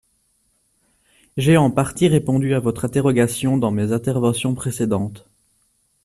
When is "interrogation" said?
2.85-3.57